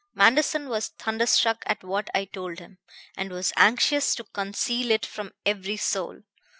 Manderson 0.15 0.67
was 0.67 0.87
thunderstruck 0.97 1.61
at 1.67 1.83
what 1.83 2.09
I 2.15 2.25
told 2.25 2.57
him, 2.57 2.79
and 3.15 3.29
was 3.29 3.53
anxious 3.55 4.15
to 4.15 4.23
conceal 4.23 4.89
it 4.89 5.05
from 5.05 5.31
every 5.45 5.77
soul. 5.77 6.23